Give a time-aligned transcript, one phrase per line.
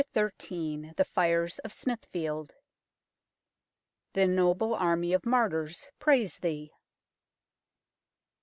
[0.15, 2.53] XIII THE FIRES OF SMITHFIELD"
[4.15, 6.71] The noble army of Martyrs, praise Thee."